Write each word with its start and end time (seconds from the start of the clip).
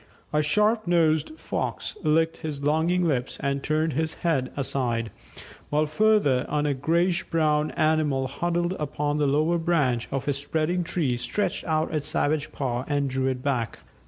A 0.33 0.41
sharp 0.41 0.87
nosed 0.87 1.37
Fox 1.39 1.95
licked 2.03 2.37
his 2.37 2.63
longing 2.63 3.07
lips 3.07 3.37
and 3.41 3.61
turned 3.61 3.93
his 3.93 4.15
head 4.25 4.51
aside, 4.57 5.11
while 5.69 5.85
further 5.85 6.43
on 6.49 6.65
a 6.65 6.73
greyish 6.73 7.23
brown 7.25 7.69
animal 7.77 8.25
huddled 8.27 8.75
upon 8.79 9.17
the 9.17 9.27
lower 9.27 9.59
branch 9.59 10.07
of 10.11 10.27
a 10.27 10.33
spreading 10.33 10.83
tree 10.83 11.17
stretched 11.17 11.65
out 11.65 11.93
a 11.93 12.01
savage 12.01 12.51
paw, 12.51 12.83
and 12.87 13.11
drew 13.11 13.27
it 13.27 13.43
back. 13.43 13.77